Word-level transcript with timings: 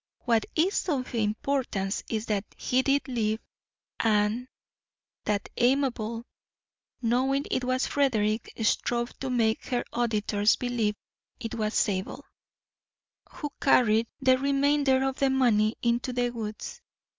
What 0.21 0.47
is 0.55 0.89
of 0.89 1.13
importance 1.13 2.03
is 2.09 2.25
that 2.25 2.43
he 2.57 2.81
did 2.81 3.07
leave 3.07 3.35
it 3.37 3.41
and 3.99 4.47
that 5.25 5.47
Amabel, 5.57 6.25
knowing 7.03 7.45
it 7.51 7.63
was 7.63 7.85
Frederick, 7.85 8.51
strove 8.63 9.13
to 9.19 9.29
make 9.29 9.65
her 9.67 9.83
auditors 9.93 10.55
believe 10.55 10.95
it 11.39 11.53
was 11.53 11.75
Zabel, 11.75 12.25
who 13.29 13.51
carried 13.61 14.07
the 14.19 14.39
remainder 14.39 15.03
of 15.03 15.19
the 15.19 15.29
money 15.29 15.75
into 15.83 16.13
the 16.13 16.31
woods. 16.31 16.81